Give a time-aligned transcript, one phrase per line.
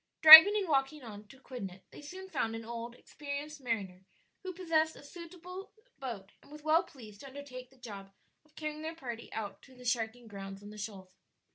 [0.23, 4.03] Driving and walking on to Quidnet they soon found an old, experienced mariner
[4.41, 8.11] who possessed a suitable boat and was well pleased to undertake the job
[8.43, 11.13] of carrying their party out to the sharking grounds on the shoals.